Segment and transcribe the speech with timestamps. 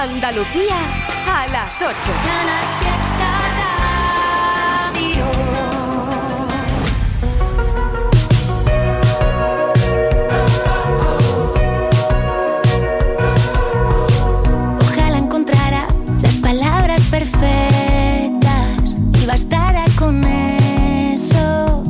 [0.00, 0.76] Andalucía
[1.28, 1.94] a las 8.
[14.80, 15.86] Ojalá encontrara
[16.22, 21.84] las palabras perfectas y bastara con eso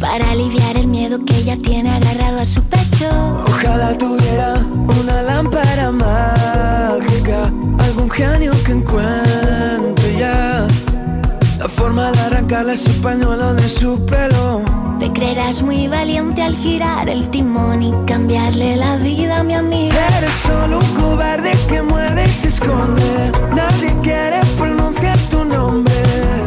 [0.00, 3.42] para aliviar el miedo que ella tiene agarrado a su pecho.
[3.48, 4.54] Ojalá tuviera
[5.00, 6.39] una lámpara algún
[8.20, 10.66] genio que encuentre ya
[11.58, 14.60] la forma de arrancarle ese pañuelo de su pelo.
[14.98, 19.96] Te creerás muy valiente al girar el timón y cambiarle la vida a mi amiga.
[20.18, 23.32] Eres solo un cobarde que muerde y se esconde.
[23.54, 25.94] Nadie quiere pronunciar tu nombre.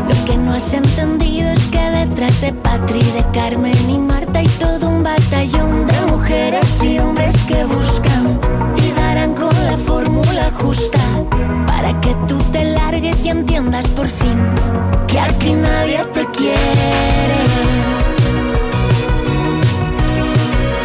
[0.10, 4.48] Lo que no has entendido es que detrás de Patri, de Carmen y Marta y
[4.64, 8.63] todo un batallón de mujeres y hombres que buscan
[9.74, 11.00] la fórmula justa
[11.66, 14.38] para que tú te largues y entiendas por fin
[15.08, 17.40] que aquí nadie te quiere.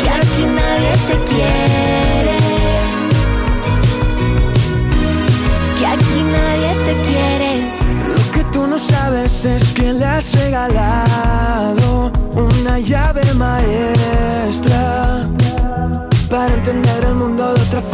[0.00, 2.36] Que aquí nadie te quiere.
[5.78, 7.50] Que aquí nadie te quiere.
[8.14, 11.57] Lo que tú no sabes es que le has regalado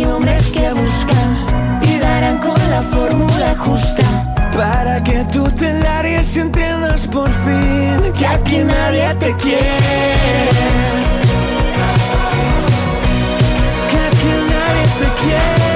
[0.00, 1.30] y hombres que buscan
[1.82, 4.04] y darán con la fórmula justa.
[4.56, 10.40] Para que tú te largues y entiendas por fin que aquí nadie te quiere.
[13.90, 15.72] Que aquí nadie te quiere.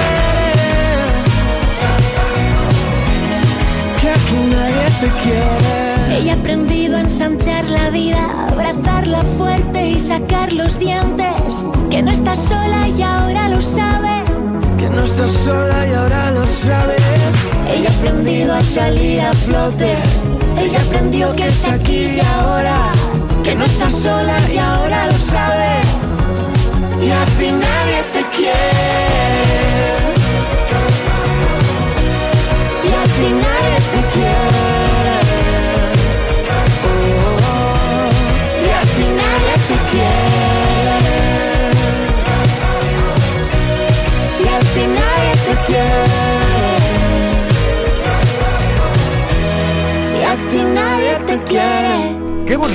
[3.99, 6.17] Que aquí nadie te quiere.
[6.17, 11.65] Ella ha aprendido a ensanchar la vida, abrazarla fuerte y sacar los dientes.
[11.91, 14.14] Que no estás sola y ahora lo sabe.
[14.95, 17.01] No estás sola y ahora lo sabes.
[17.67, 19.93] Ella ha aprendido a salir a flote.
[20.57, 22.77] Ella aprendió que es aquí y ahora.
[23.43, 25.81] Que no está sola y ahora lo sabe.
[27.05, 27.51] Y a ti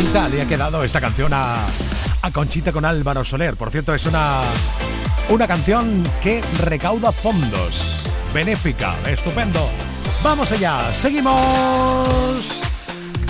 [0.03, 1.66] le ha quedado esta canción a,
[2.22, 3.55] a Conchita con Álvaro Soler.
[3.56, 4.41] Por cierto, es una,
[5.28, 8.03] una canción que recauda fondos.
[8.33, 9.69] Benéfica, estupendo.
[10.22, 12.09] Vamos allá, seguimos.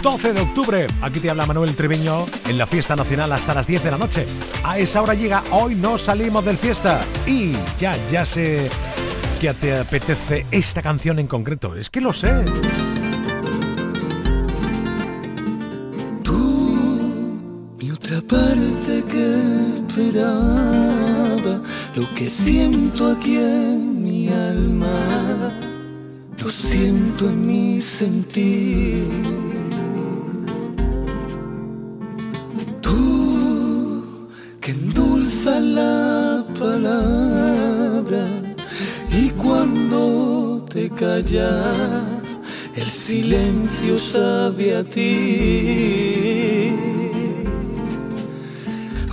[0.01, 3.85] 12 de octubre, aquí te habla Manuel Treviño en la fiesta nacional hasta las 10
[3.85, 4.27] de la noche.
[4.63, 7.01] A esa hora llega, hoy no salimos del fiesta.
[7.27, 8.71] Y ya, ya sé
[9.41, 11.75] que te apetece esta canción en concreto.
[11.75, 12.45] Es que lo sé.
[21.95, 25.53] Lo que siento aquí en mi alma,
[26.39, 29.05] lo siento en mi sentir.
[32.81, 34.03] Tú
[34.61, 38.27] que endulzas la palabra
[39.13, 42.23] y cuando te callas,
[42.75, 46.40] el silencio sabe a ti.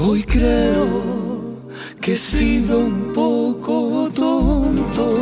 [0.10, 1.60] Hoy creo
[2.00, 5.18] que he sido un poco tonto,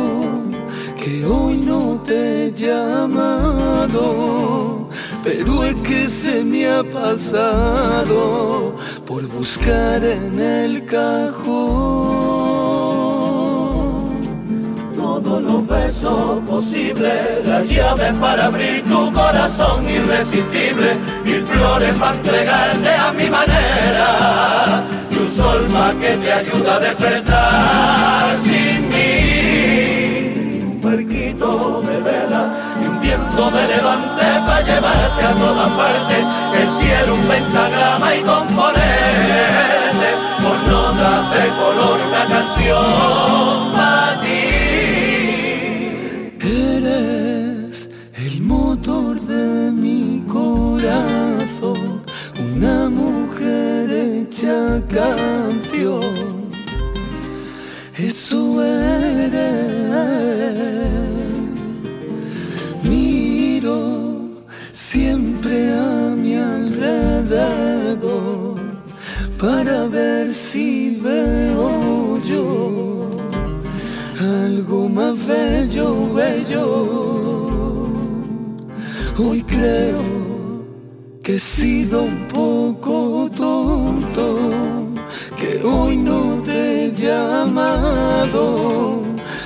[0.96, 4.08] que hoy no te he llamado,
[5.24, 12.45] pero es que se me ha pasado por buscar en el cajón
[15.26, 20.94] todos los besos posibles, las llaves para abrir tu corazón irresistible,
[21.24, 28.36] mil flores para entregarte a mi manera, tu sol pa' que te ayuda a despertar
[28.44, 32.42] sin mí, un barquito de vela
[32.80, 36.24] y un viento de levante para llevarte a todas partes,
[36.60, 40.08] el cielo un pentagrama y componerte,
[40.42, 44.05] no notas de color una canción
[54.88, 56.46] canción.
[57.96, 59.66] Eso eres.
[62.82, 67.86] Miro siempre a mi alrededor
[69.38, 73.10] para ver si veo yo
[74.20, 76.96] algo más bello, bello.
[79.18, 80.02] Hoy creo
[81.22, 83.05] que he sido un poco
[85.36, 89.02] que hoy no te he llamado,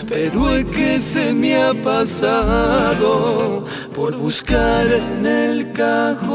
[0.09, 3.65] pero es que se me ha pasado
[3.95, 6.31] por buscar en el cajón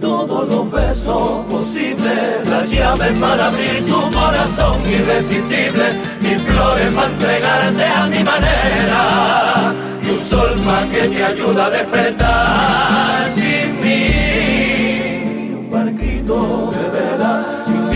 [0.00, 7.84] todos los besos posibles, las llaves para abrir tu corazón irresistible, mil flores para entregarte
[7.84, 13.28] a mi manera, y un sol más que te ayuda a despertar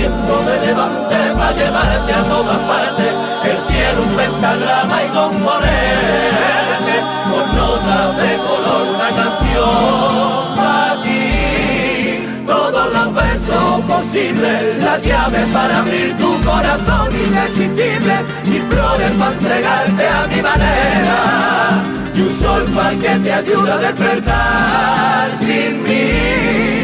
[0.06, 3.12] viento de levante para llevarte a todas partes,
[3.44, 6.94] el cielo un pentagrama y componerte
[7.30, 12.44] con notas de color una canción para ti.
[12.46, 18.14] Todos los besos posibles, las llaves para abrir tu corazón irresistible,
[18.44, 21.82] y flores para entregarte a mi manera,
[22.14, 26.75] y un sol para que te ayude a despertar sin mí,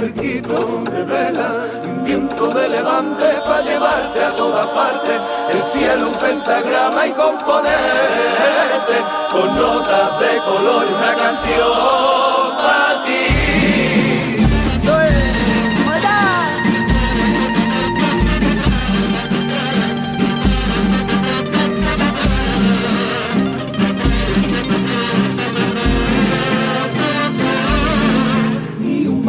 [0.00, 1.48] barquito de vela,
[1.82, 5.20] un viento de levante para llevarte a todas partes,
[5.52, 8.96] el cielo un pentagrama y componerte
[9.30, 13.17] con notas de color una canción para ti.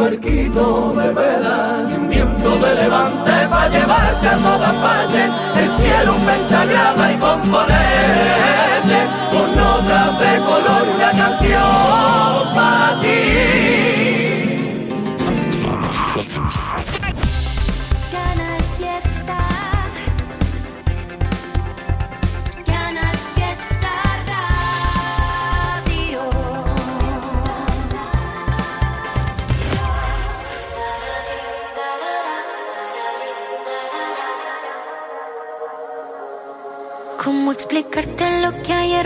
[0.00, 6.14] Barquito de vela y un viento de levante para llevarte a todas partes el cielo
[6.14, 8.98] un pentagrama y componerte
[9.30, 13.20] con notas de color una canción para ti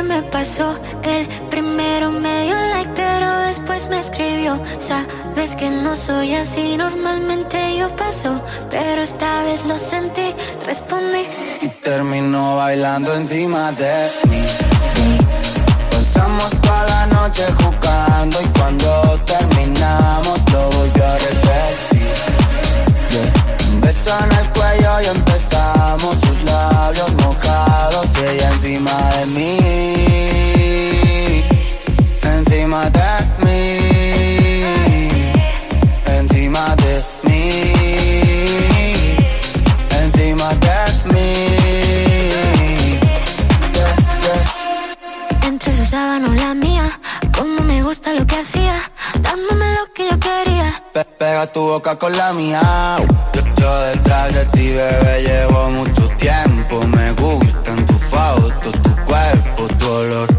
[0.05, 0.79] me pasó?
[1.03, 4.61] El primero me dio like, pero después me escribió.
[4.79, 8.35] Sabes que no soy así, normalmente yo paso,
[8.71, 10.35] pero esta vez lo sentí,
[10.67, 11.25] respondí.
[11.63, 14.45] y terminó bailando encima de mí.
[15.91, 21.94] Pasamos toda la noche jugando y cuando terminamos lo volvió a repetir.
[23.95, 29.59] Beso en el cuello y empezamos sus labios mojados ella encima de mí.
[32.23, 33.01] Encima de
[33.45, 33.94] mí.
[51.35, 52.97] Pega tu boca con la mía.
[53.61, 56.87] Yo, detrás de ti, bebé, llevo mucho tiempo.
[56.87, 60.34] Me gustan tus fotos, tu cuerpo, tu olor.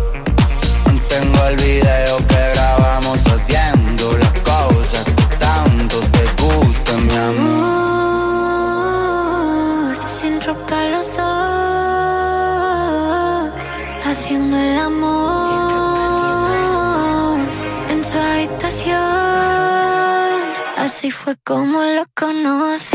[21.47, 22.94] Como lo conocí.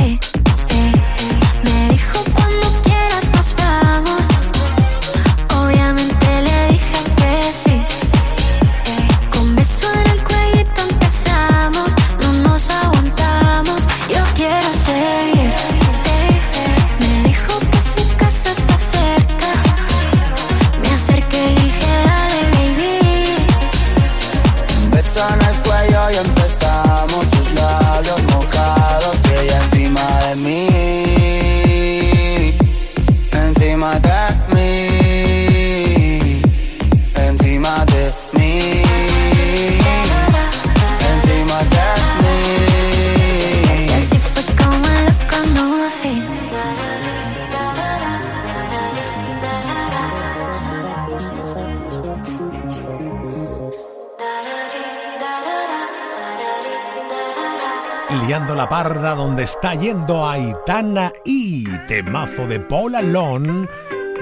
[59.62, 63.68] Está yendo Aitana y temazo de Paul Alon.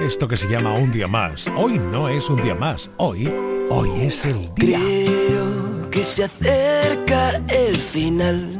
[0.01, 1.47] Esto que se llama un día más.
[1.55, 2.91] Hoy no es un día más.
[2.97, 3.31] Hoy,
[3.69, 4.77] hoy es el día.
[4.79, 8.59] Creo que se acerca el final.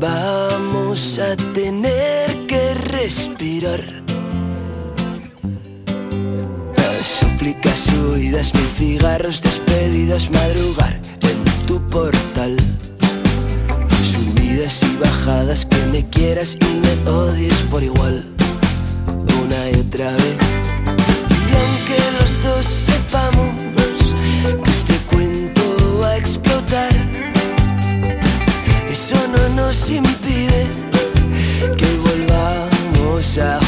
[0.00, 3.84] Vamos a tener que respirar.
[7.02, 12.56] Súplicas huidas, mil cigarros despedidas, madrugar en tu portal.
[15.28, 18.24] Que me quieras y me odies por igual,
[19.42, 20.36] una y otra vez.
[21.28, 23.46] Y aunque los dos sepamos
[24.64, 26.92] que este cuento va a explotar,
[28.90, 30.66] eso no nos impide
[31.76, 33.67] que volvamos a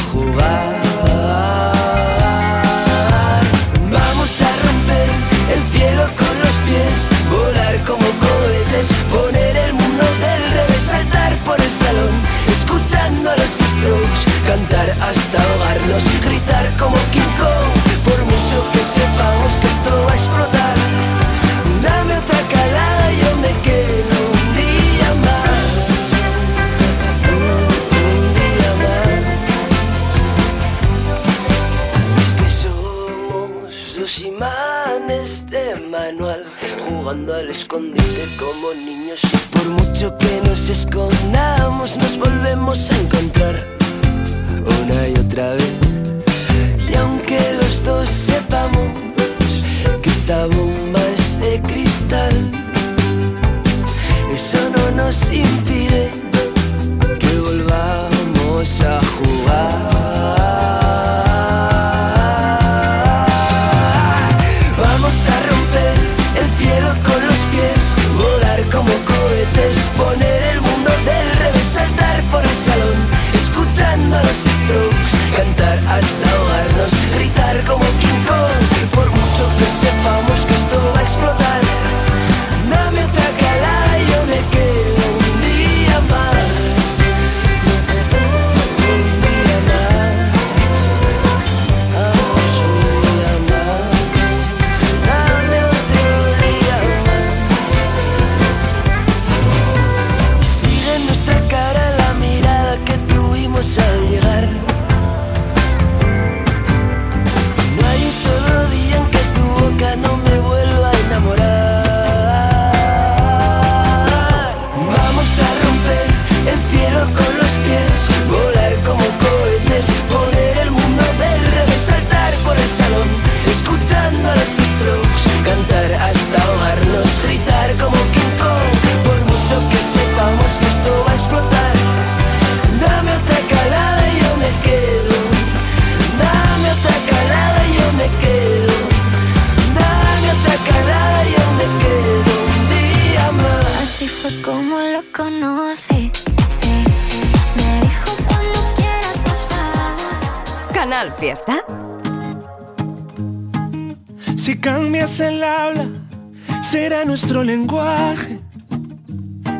[157.11, 158.39] nuestro lenguaje.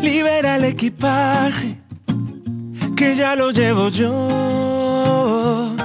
[0.01, 1.81] Libera el equipaje,
[2.95, 5.75] que ya lo llevo yo.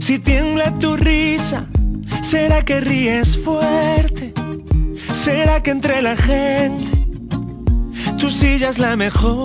[0.00, 1.66] Si tiembla tu risa,
[2.22, 4.34] será que ríes fuerte.
[5.12, 6.90] Será que entre la gente
[8.18, 9.40] tu silla es la mejor.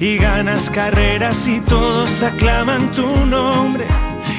[0.00, 3.86] Y ganas carreras y todos aclaman tu nombre.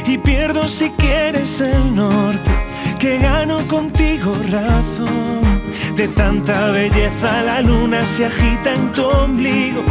[0.05, 2.51] Y pierdo si quieres el norte,
[2.99, 5.63] que gano contigo razón.
[5.95, 9.81] De tanta belleza la luna se agita en tu ombligo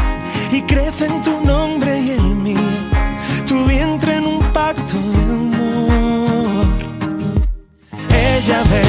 [0.52, 2.70] y crece en tu nombre y el mío.
[3.46, 6.66] Tu vientre en un pacto de amor.
[8.10, 8.86] Ella ve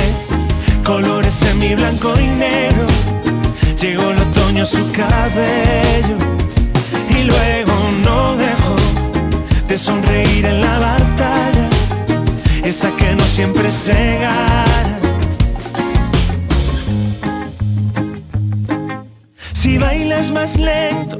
[0.83, 2.87] colores en mi blanco y negro.
[3.81, 6.17] Llegó el otoño su cabello
[7.17, 7.73] y luego
[8.03, 8.75] no dejó
[9.69, 11.69] de sonreír en la batalla,
[12.69, 14.99] esa que no siempre se gana.
[19.53, 21.19] Si bailas más lento,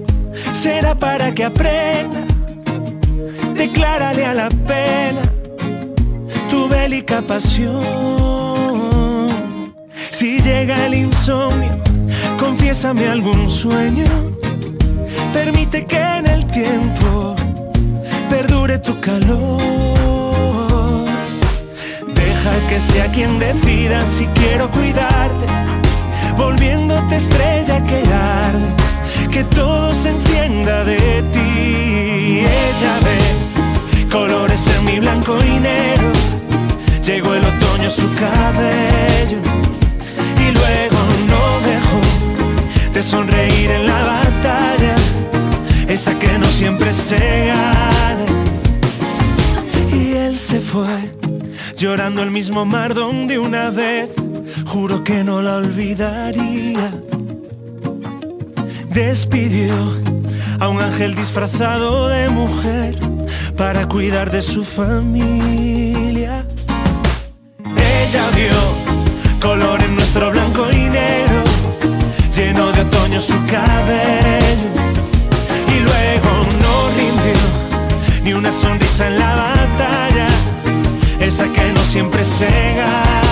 [0.53, 2.19] será para que aprenda.
[3.55, 5.23] Declárale a la pena
[6.51, 7.81] tu bélica pasión.
[10.11, 11.79] Si llega el insomnio,
[12.39, 14.11] confiésame algún sueño.
[15.33, 17.35] Permite que en el tiempo
[18.29, 19.98] perdure tu calor
[22.67, 25.45] que sea quien decida si quiero cuidarte,
[26.37, 28.67] volviéndote estrella que arde,
[29.31, 32.45] que todo se entienda de ti.
[32.45, 36.11] Ella ve colores en mi blanco y negro,
[37.05, 39.39] llegó el otoño a su cabello
[40.37, 40.99] y luego
[41.31, 44.95] no dejó de sonreír en la batalla,
[45.87, 48.25] esa que no siempre se gana.
[49.93, 51.28] Y él se fue
[51.79, 54.09] llorando el mismo mar donde una vez
[54.65, 56.91] juro que no la olvidaría
[58.89, 59.73] despidió
[60.59, 62.99] a un ángel disfrazado de mujer
[63.55, 66.45] para cuidar de su familia.
[67.63, 71.43] Ella vio color en nuestro blanco y negro,
[72.35, 74.69] lleno de otoño su cabello.
[75.73, 76.31] Y luego
[76.61, 77.39] no rindió
[78.25, 80.27] ni una sonrisa en la batalla,
[81.89, 83.28] siempre se.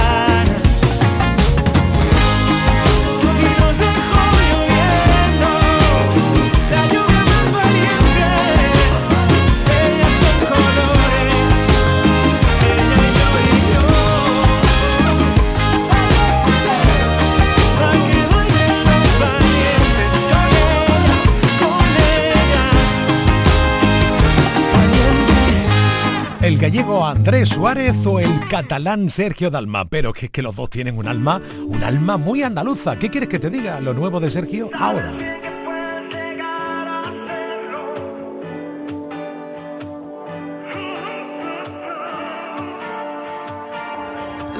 [26.57, 30.97] El gallego Andrés Suárez o el catalán Sergio Dalma, pero que, que los dos tienen
[30.97, 32.97] un alma, un alma muy andaluza.
[32.97, 33.79] ¿Qué quieres que te diga?
[33.79, 35.13] Lo nuevo de Sergio ahora.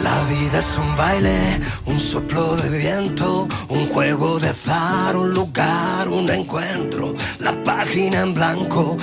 [0.04, 6.08] La vida es un baile, un soplo de viento, un juego de azar, un lugar,
[6.10, 7.16] un encuentro.
[7.40, 8.98] La página en blanco,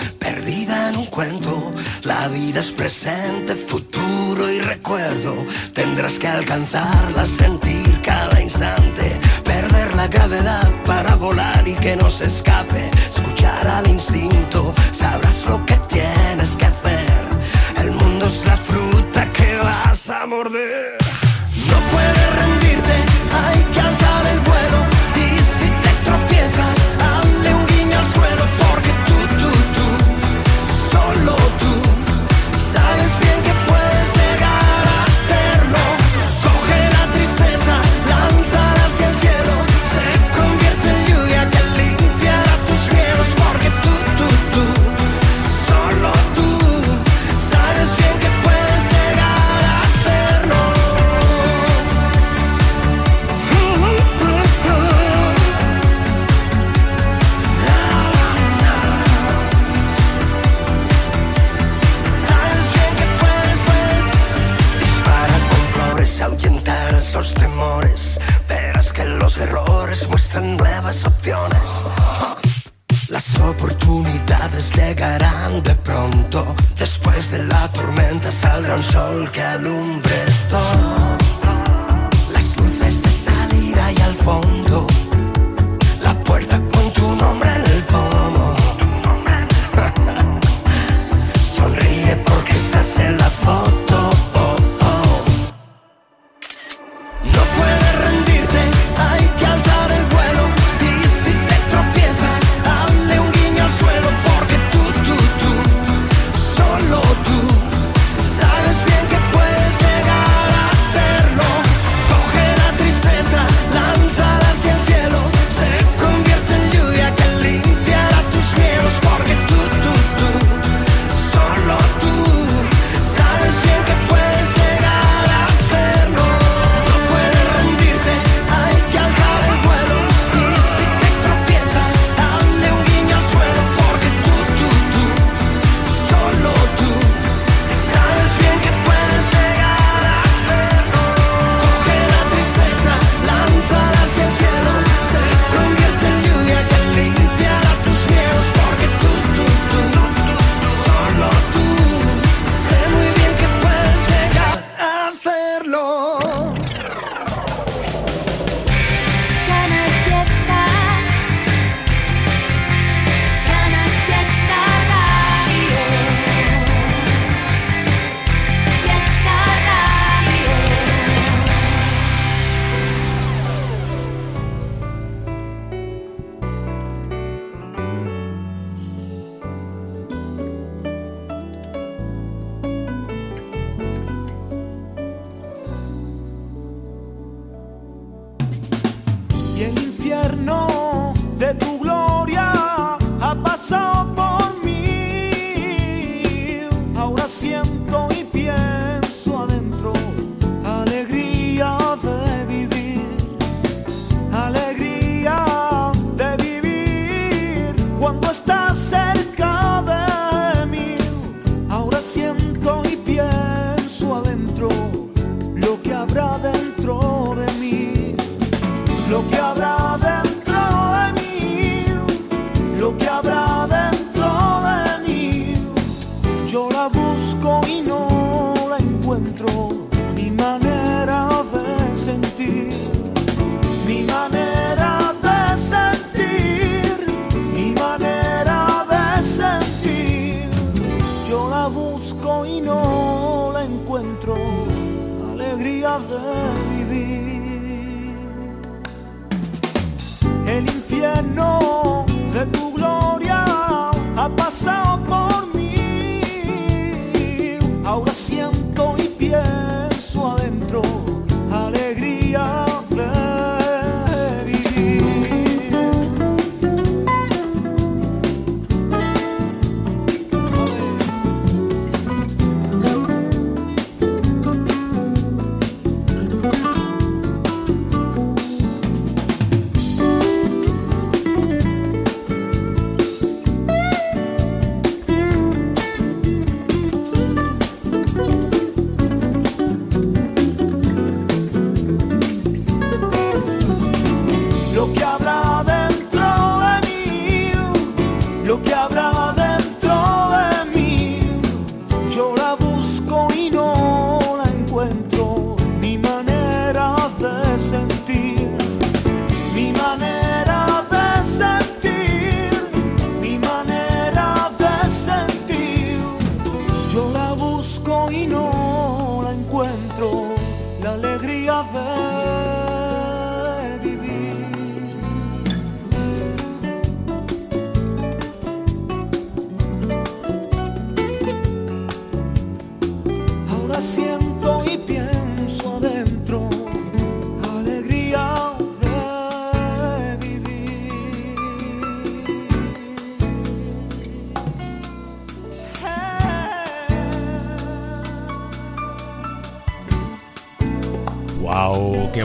[1.14, 1.72] cuento.
[2.02, 5.46] La vida es presente, futuro y recuerdo.
[5.72, 9.20] Tendrás que alcanzarla, sentir cada instante.
[9.44, 12.90] Perder la gravedad para volar y que no se escape.
[13.08, 16.23] Escuchar al instinto, sabrás lo que tienes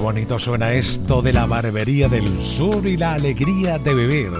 [0.09, 4.31] bonito suena esto de la barbería del sur y la alegría de vivir!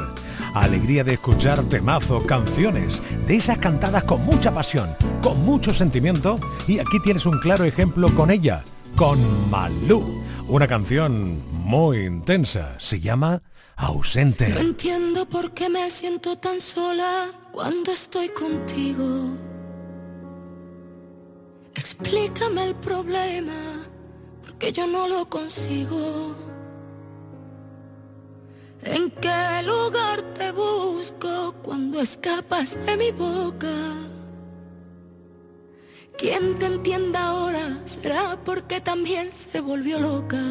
[0.56, 4.90] Alegría de escuchar temazos, canciones, de esas cantadas con mucha pasión,
[5.22, 6.40] con mucho sentimiento.
[6.68, 8.64] Y aquí tienes un claro ejemplo con ella,
[8.96, 9.20] con
[9.52, 10.24] Malú.
[10.48, 12.74] Una canción muy intensa.
[12.80, 13.44] Se llama
[13.76, 14.50] Ausente.
[14.50, 19.38] No entiendo por qué me siento tan sola cuando estoy contigo.
[21.76, 23.89] Explícame el problema
[24.60, 26.36] que yo no lo consigo.
[28.84, 33.74] ¿En qué lugar te busco cuando escapas de mi boca?
[36.18, 40.44] Quien te entienda ahora será porque también se volvió loca.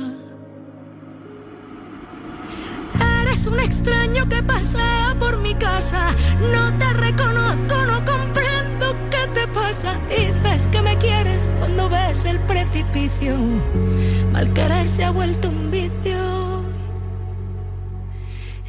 [3.23, 6.15] Eres un extraño que pasa por mi casa,
[6.53, 10.01] no te reconozco, no comprendo qué te pasa.
[10.09, 11.38] Dices que me quieres
[11.69, 13.37] cuando ves el precipicio
[14.33, 16.63] al querer se ha vuelto un vicio.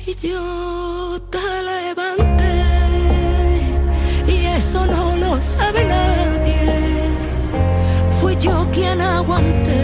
[0.05, 2.55] Y yo te levanté
[4.27, 7.09] y eso no lo sabe nadie.
[8.19, 9.81] Fui yo quien aguanté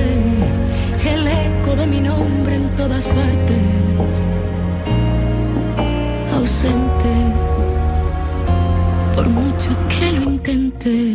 [1.13, 4.15] el eco de mi nombre en todas partes.
[6.36, 7.15] Ausente,
[9.15, 11.14] por mucho que lo intentes.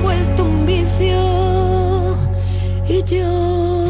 [0.00, 2.16] Vuelto un vicio.
[2.88, 3.83] Y yo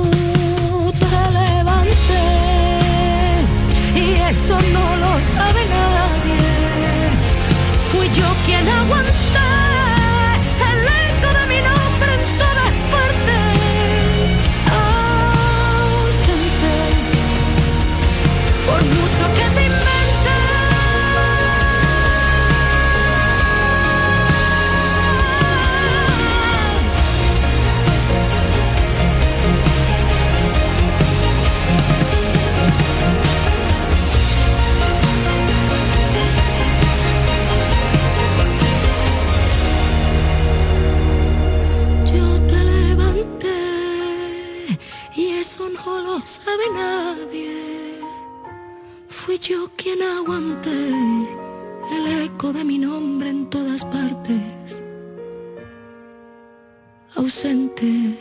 [57.16, 58.18] Ausente,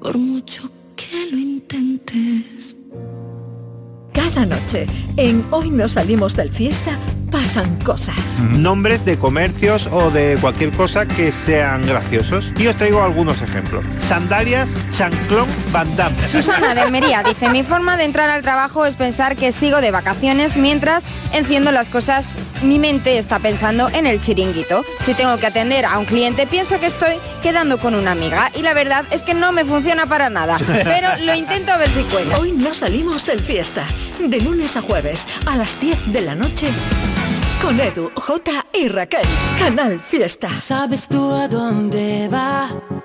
[0.00, 2.76] por mucho que lo intentes.
[4.12, 6.98] Cada noche, en Hoy nos salimos del fiesta,
[7.30, 8.16] pasan cosas.
[8.40, 12.52] Nombres de comercios o de cualquier cosa que sean graciosos.
[12.58, 13.84] Y os traigo algunos ejemplos.
[13.98, 16.26] Sandalias Chanclón Van Damme.
[16.26, 19.90] Susana de Almería dice, mi forma de entrar al trabajo es pensar que sigo de
[19.90, 22.36] vacaciones mientras enciendo las cosas.
[22.62, 24.84] Mi mente está pensando en el chiringuito.
[25.00, 28.50] Si tengo que atender a un cliente, pienso que estoy quedando con una amiga.
[28.54, 30.58] Y la verdad es que no me funciona para nada.
[30.66, 32.38] Pero lo intento a ver si cuela.
[32.38, 33.84] Hoy no salimos del fiesta.
[34.18, 36.68] De lunes a jueves, a las 10 de la noche
[37.62, 39.26] con Edu, J y Raquel.
[39.58, 40.54] Canal Fiesta.
[40.54, 42.99] ¿Sabes tú a dónde va?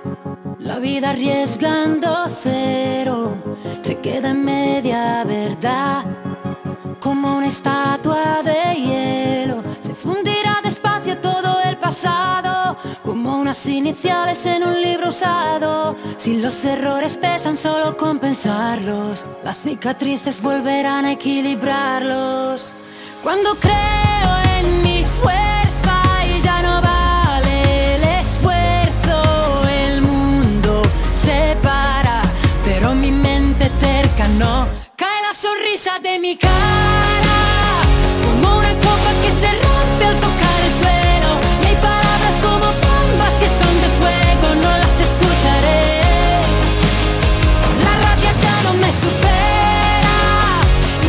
[0.66, 3.38] La vida arriesgando cero.
[3.84, 6.04] Se queda en media verdad.
[7.00, 9.64] Como una estatua de hielo.
[9.82, 12.78] Se fundirá despacio todo el pasado.
[13.04, 15.96] Como unas iniciales en un libro usado.
[16.18, 19.24] Si los errores pesan solo compensarlos.
[19.44, 22.72] Las cicatrices volverán a equilibrarlos.
[23.22, 25.65] Cuando creo en mi fuerza
[34.96, 37.38] cae la sonrisa de mi cara,
[38.24, 41.32] como una copa que se rompe al tocar el suelo.
[41.64, 46.42] Y hay palabras como bombas que son de fuego, no las escucharé.
[47.86, 50.18] La rabia ya no me supera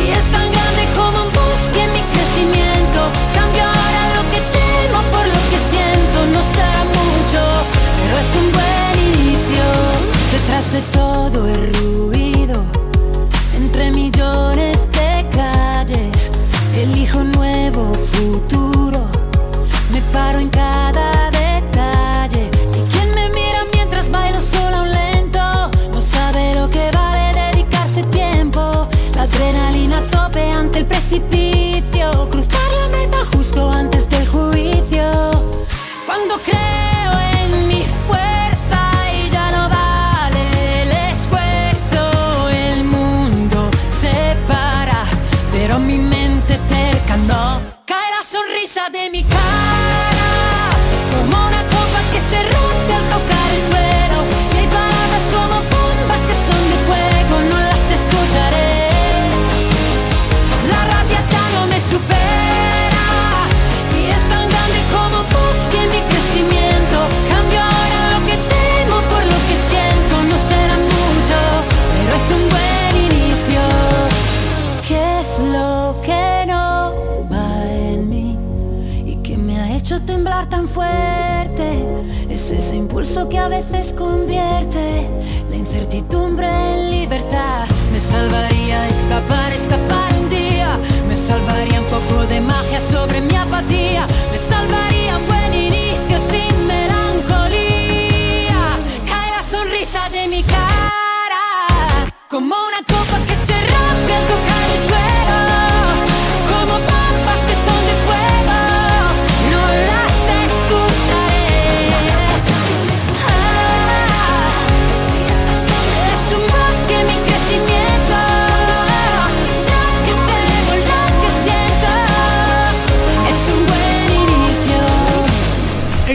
[0.01, 2.99] y es tan grande como un bosque en mi crecimiento.
[3.35, 7.41] Cambio ahora lo que temo por lo que siento, no será mucho,
[7.97, 9.65] pero es un buen inicio.
[10.31, 12.16] Detrás de todo el ruido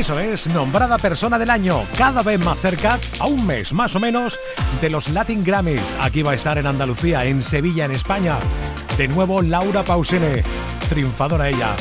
[0.02, 4.00] Eso es, nombrada persona del año, cada vez más cerca, a un mes más o
[4.00, 4.36] menos,
[4.80, 5.96] de los Latin Grammys.
[6.00, 8.36] Aquí va a estar en Andalucía, en Sevilla, en España.
[8.98, 10.42] De nuevo, Laura Pausini,
[10.88, 11.76] triunfadora ella.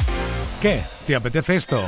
[0.61, 0.83] ¿Qué?
[1.07, 1.83] ¿Te apetece esto?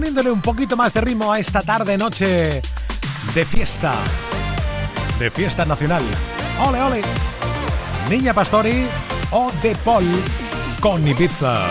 [0.00, 2.62] Poniéndole un poquito más de ritmo a esta tarde noche
[3.34, 3.92] de fiesta.
[5.18, 6.02] De fiesta nacional.
[6.66, 7.02] Ole, ole.
[8.08, 8.86] Niña Pastori
[9.30, 10.06] o De Paul
[10.80, 11.66] con Ibiza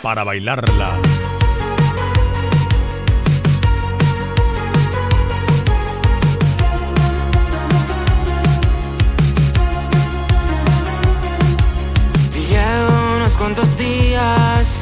[0.00, 0.96] para bailarla.
[13.76, 14.81] Días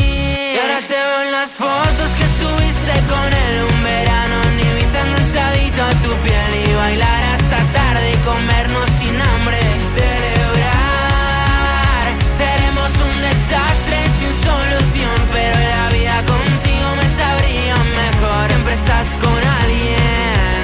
[0.71, 4.41] Te veo en las fotos que estuviste con él un verano.
[4.55, 9.59] Ni Ibiza enganchadito a tu piel y bailar hasta tarde y comernos sin hambre.
[9.95, 12.05] Celebrar.
[12.37, 18.47] Seremos un desastre sin solución, pero la vida contigo me sabría mejor.
[18.47, 20.61] Siempre estás con alguien,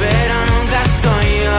[0.00, 1.58] pero nunca soy yo.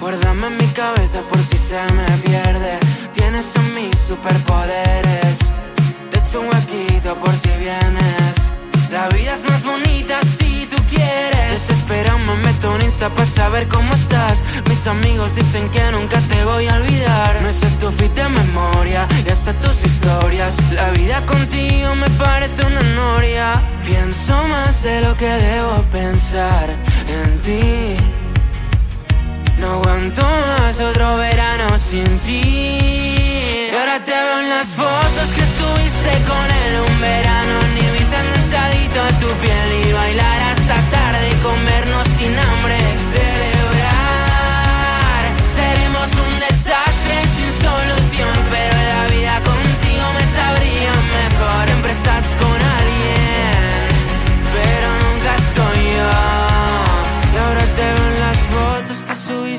[0.00, 2.85] Guárdame en mi cabeza por si se me pierde.
[3.36, 5.36] Tienes en mí superpoderes.
[6.10, 8.34] Te echo un huequito por si vienes.
[8.90, 11.50] La vida es más bonita si tú quieres.
[11.50, 14.42] Desesperado me meto en Insta para saber cómo estás.
[14.70, 17.42] Mis amigos dicen que nunca te voy a olvidar.
[17.42, 20.54] No sé tu fit de memoria y hasta tus historias.
[20.72, 23.60] La vida contigo me parece una noria.
[23.84, 26.70] Pienso más de lo que debo pensar
[27.20, 27.96] en ti.
[29.60, 33.15] No aguanto más otro verano sin ti
[34.04, 39.08] te veo en las fotos que estuviste con él un verano en Ibiza ensadito a
[39.20, 42.76] tu piel y bailar hasta tarde y comernos sin hambre.
[43.14, 44.52] Celebrar,
[45.56, 51.64] seremos un desastre sin solución, pero la vida contigo me sabría mejor.
[51.66, 52.55] Siempre estás con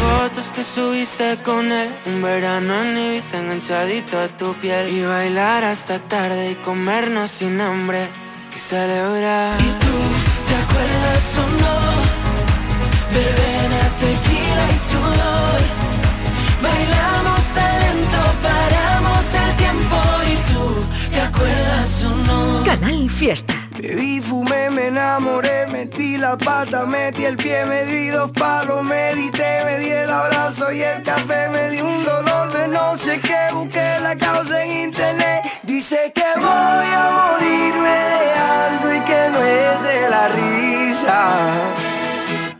[0.00, 1.88] fotos que subiste con él.
[2.06, 4.88] Un verano en Ibiza enganchadito a tu piel.
[4.88, 8.08] Y bailar hasta tarde y comernos sin hambre.
[8.56, 9.60] Y celebrar.
[9.60, 9.96] ¿Y tú
[10.48, 11.76] te acuerdas o no?
[13.14, 15.60] Verbena, tequila y sudor.
[16.62, 18.79] Bailamos talento, paramos
[21.40, 22.64] acuerdas o no?
[22.64, 28.30] Canal Fiesta Bebí, fumé, me enamoré, metí la pata, metí el pie, me di dos
[28.32, 32.94] palos, medité, me di el abrazo y el café, me di un dolor de no
[32.98, 35.44] sé qué, busqué la causa en internet.
[35.62, 41.38] Dice que voy a morirme de algo y que no es de la risa.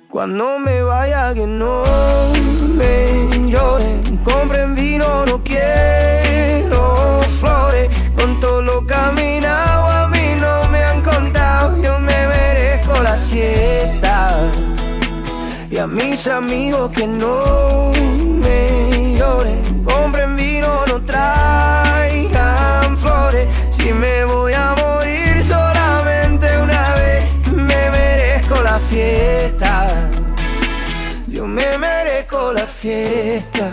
[0.08, 1.84] Cuando me vaya que no
[2.62, 5.44] me lloren, compren vino, no
[9.10, 14.28] a mí no me han contado, yo me merezco la siesta.
[15.70, 17.92] Y a mis amigos que no
[18.42, 27.24] me lloren, compren vino, no traigan flores, si me voy a morir solamente una vez,
[27.52, 29.88] me merezco la fiesta.
[31.26, 33.72] Yo me merezco la fiesta.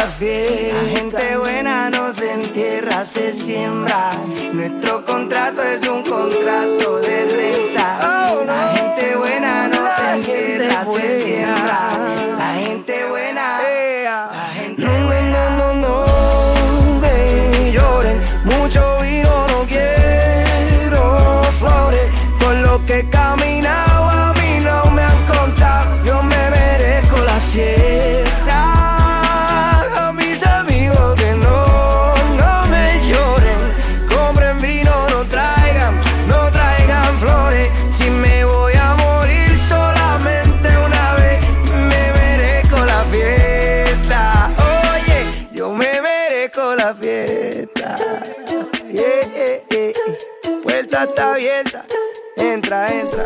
[0.00, 0.82] la fiesta.
[0.82, 4.12] La gente buena no se entierra, se siembra.
[4.52, 7.86] Nuestro contrato es un contrato de renta.
[8.46, 11.80] La gente buena no se entierra, se siembra.
[12.38, 13.60] La gente buena,
[14.32, 15.30] la gente buena.
[15.34, 18.22] No, no, no, me lloren.
[18.44, 18.98] Mucho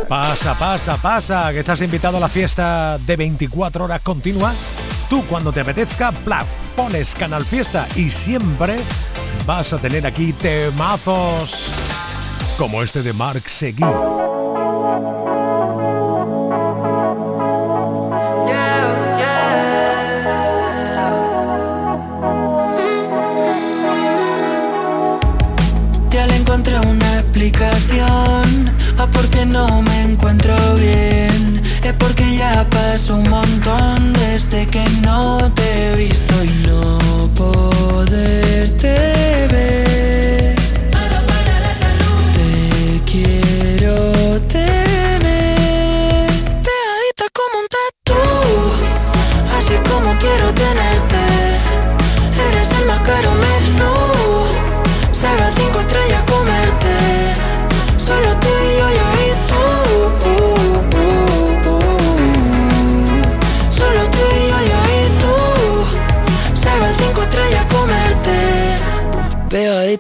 [0.09, 4.52] Pasa, pasa, pasa, que estás invitado a la fiesta de 24 horas continua.
[5.09, 8.76] Tú cuando te apetezca, plaf, pones Canal Fiesta y siempre
[9.46, 11.70] vas a tener aquí temazos
[12.59, 13.84] como este de Mark Seguí.
[26.11, 29.93] Ya le encontré una explicación a por qué no me
[30.25, 31.61] encuentro bien.
[31.83, 39.03] Es porque ya pasó un montón desde que no te he visto y no poderte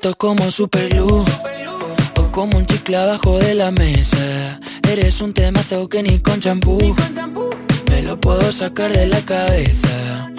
[0.04, 1.24] pegaditos como superglue
[2.18, 4.60] o como un chicle abajo de la mesa.
[4.90, 6.78] Eres un temazo que ni con champú
[7.88, 10.30] me lo puedo sacar de la cabeza.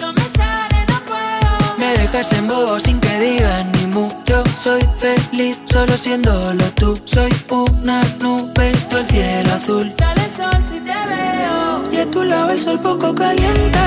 [1.78, 4.08] Me dejas en bobo sin que digan ni mu.
[4.26, 6.98] Yo soy feliz solo siéndolo tú.
[7.04, 9.92] Soy una nube, tú el cielo azul.
[9.98, 11.92] Sale el sol si te veo.
[11.92, 13.78] Y a tu lado el sol poco caliente.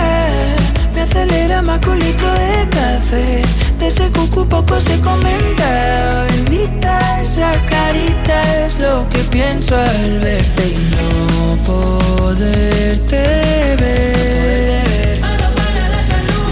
[0.94, 3.69] Me acelera más que un litro de café.
[3.80, 6.26] De ese cucu poco se comenta.
[6.30, 13.16] Bendita esa carita es lo que pienso al verte y no poderte
[13.80, 15.22] ver.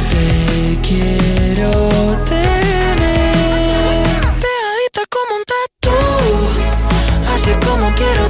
[0.10, 1.90] Te quiero
[2.26, 4.06] tener
[4.42, 5.98] pegadita como un tatu,
[7.34, 8.27] así como quiero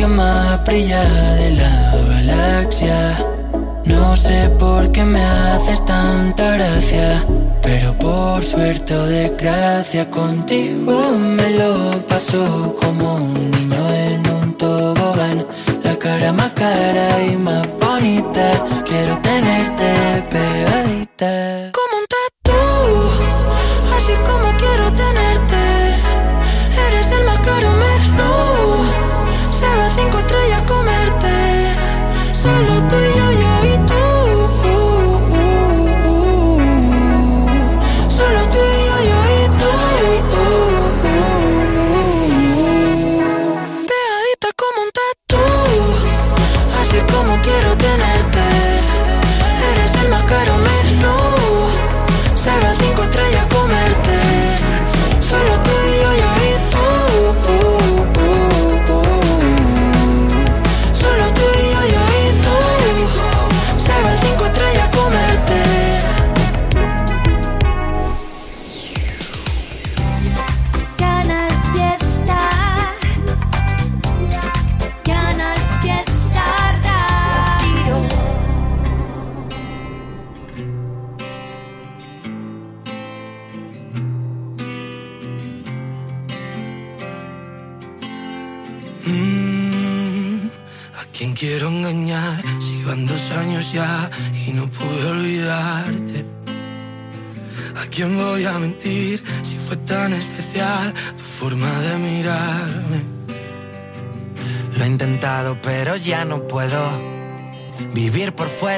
[0.00, 1.02] que más brilla
[1.34, 1.74] de la
[2.08, 3.18] galaxia.
[3.84, 7.26] No sé por qué me haces tanta gracia,
[7.62, 10.94] pero por suerte o desgracia contigo
[11.36, 11.72] me lo
[12.08, 15.46] paso como un niño en un tobogán.
[15.84, 18.46] La cara más cara y más bonita,
[18.88, 19.88] quiero tenerte
[20.32, 21.32] pegadita.
[21.78, 22.60] Como un tatu,
[23.96, 24.49] así como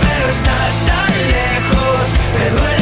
[0.00, 2.04] pero estás tan lejos.
[2.34, 2.81] Me duele,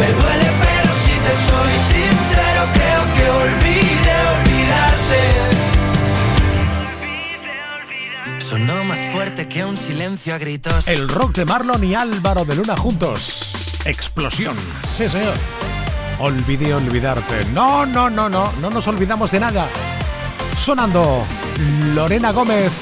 [0.00, 5.20] Me duele, pero si te soy sincero, creo que olvide olvidarte.
[8.38, 10.88] Sonó más fuerte que un silencio a gritos.
[10.88, 13.52] El rock de Marlon y Álvaro de Luna juntos.
[13.84, 14.56] Explosión.
[14.90, 15.34] Sí, señor.
[16.18, 17.44] Olvidé olvidarte.
[17.52, 18.50] No, no, no, no.
[18.58, 19.68] No nos olvidamos de nada.
[20.58, 21.26] Sonando
[21.94, 22.72] Lorena Gómez.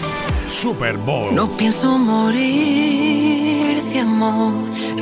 [0.48, 1.34] Super Bowl.
[1.34, 4.54] No pienso morir de amor,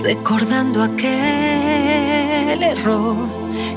[0.03, 2.06] recordando aquel
[2.51, 3.17] error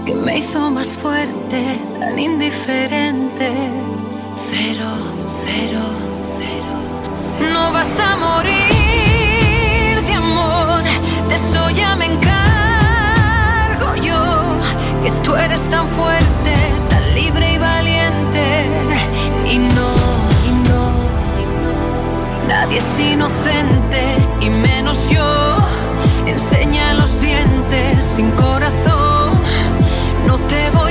[0.06, 3.52] que me hizo más fuerte, tan indiferente.
[4.36, 4.90] Cero,
[5.46, 5.84] cero,
[6.38, 7.52] cero.
[7.54, 10.84] No vas a morir de amor,
[11.30, 14.22] de eso ya me encargo yo,
[15.04, 16.54] que tú eres tan fuerte,
[16.90, 18.66] tan libre y valiente.
[19.52, 19.92] Y no,
[20.48, 20.92] y no,
[22.48, 24.02] Nadie es inocente
[24.42, 25.58] y menos yo.
[26.28, 28.59] Enseña los dientes sin corazón.
[30.48, 30.89] Te voy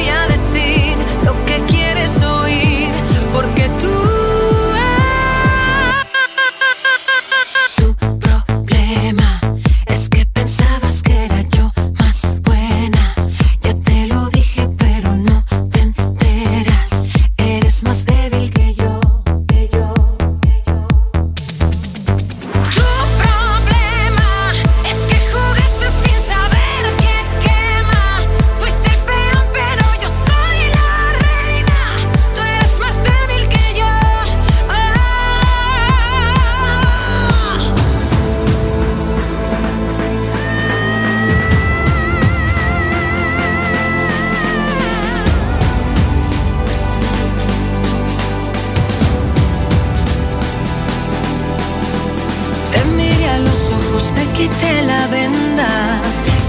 [54.89, 55.69] la venda.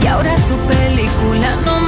[0.01, 1.78] Y ahora tu película no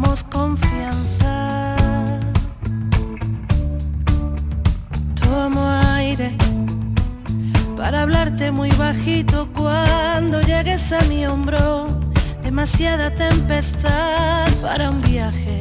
[0.00, 1.76] ganamos confianza.
[5.14, 5.62] Tomo
[5.96, 6.34] aire
[7.76, 11.86] para hablarte muy bajito cuando llegues a mi hombro.
[12.42, 15.58] Demasiada tempestad para un viaje.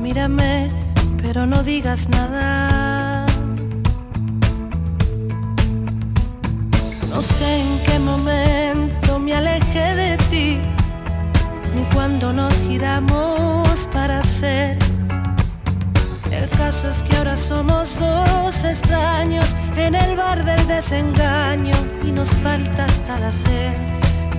[0.00, 0.70] Mírame,
[1.22, 3.26] pero no digas nada.
[7.10, 10.58] No sé en qué momento me alejé de ti,
[11.74, 14.78] ni cuando nos giramos para ser.
[16.30, 22.30] El caso es que ahora somos dos extraños en el bar del desengaño y nos
[22.30, 23.72] falta hasta la sed.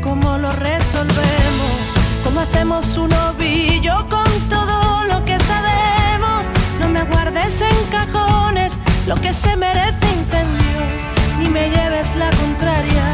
[0.01, 1.77] ¿Cómo lo resolvemos?
[2.23, 6.45] ¿Cómo hacemos un ovillo con todo lo que sabemos?
[6.79, 11.03] No me guardes en cajones lo que se merece incendios,
[11.39, 13.05] ni me lleves la contraria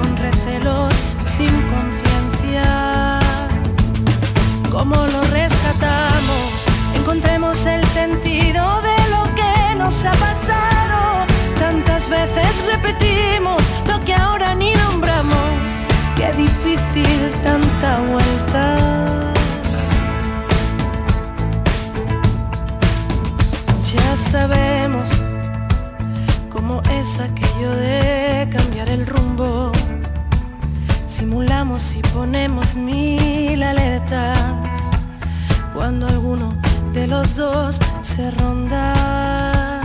[0.00, 0.94] con recelos
[1.24, 2.01] sin conciencia.
[4.72, 6.64] ¿Cómo lo rescatamos?
[6.96, 11.26] Encontremos el sentido de lo que nos ha pasado.
[11.58, 15.58] Tantas veces repetimos lo que ahora ni nombramos.
[16.16, 18.78] Qué difícil tanta vuelta.
[23.94, 25.10] Ya sabemos
[26.48, 29.70] cómo es aquello de cambiar el rumbo.
[31.22, 34.90] Simulamos y ponemos mil alertas
[35.72, 36.52] cuando alguno
[36.92, 39.84] de los dos se ronda.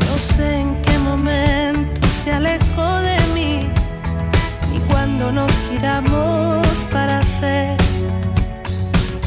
[0.00, 3.70] No sé en qué momento se alejó de mí,
[4.70, 7.78] ni cuando nos giramos para ser.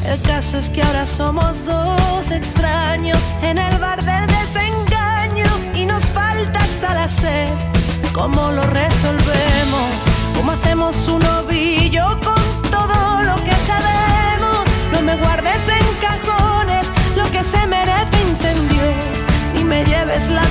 [0.08, 2.85] El caso es que ahora somos dos extraños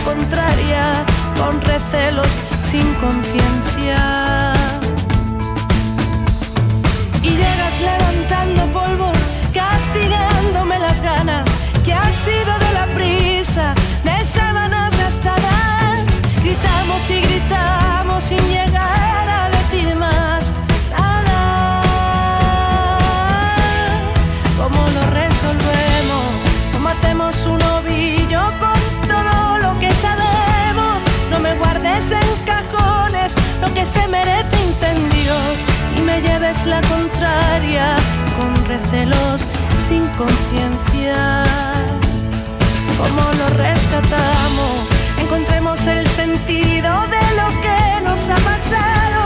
[0.05, 1.05] contraria
[1.38, 4.55] con recelos sin conciencia.
[7.22, 9.12] Y llegas levantando polvo,
[9.53, 11.45] castigándome las ganas
[11.84, 12.73] que ha sido de
[36.14, 37.96] me lleves la contraria
[38.36, 39.46] con recelos
[39.86, 41.44] sin conciencia.
[42.98, 44.76] ¿Cómo lo rescatamos?
[45.20, 49.22] Encontremos el sentido de lo que nos ha pasado.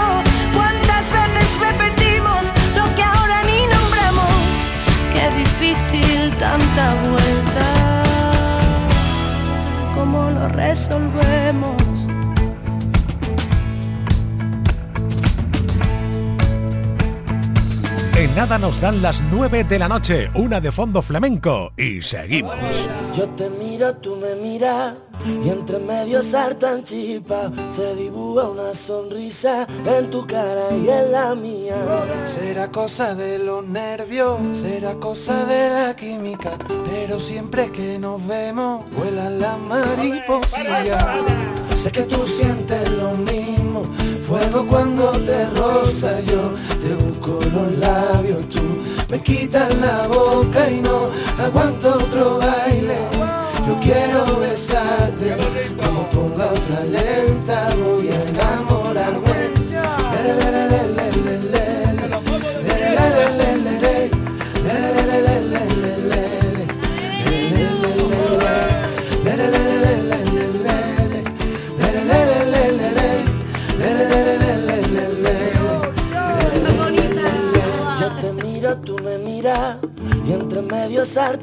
[0.56, 2.42] ¿Cuántas veces repetimos
[2.74, 4.44] lo que ahora ni nombramos?
[5.12, 7.66] Qué difícil tanta vuelta.
[9.94, 11.87] ¿Cómo lo resolvemos?
[18.34, 22.54] Nada nos dan las 9 de la noche, una de fondo flamenco y seguimos.
[23.16, 24.94] Yo te miro, tú me miras
[25.26, 27.50] y entre medio saltan chispas.
[27.70, 31.76] Se dibuja una sonrisa en tu cara y en la mía.
[32.24, 36.52] Será cosa de los nervios, será cosa de la química,
[36.90, 41.04] pero siempre que nos vemos vuelan las mariposillas.
[41.82, 43.84] Sé que tú sientes lo mismo,
[44.22, 46.52] fuego cuando te roza yo,
[47.28, 48.60] busco los labios, tú
[49.10, 51.08] me quitas la boca y no
[51.38, 51.77] aguanto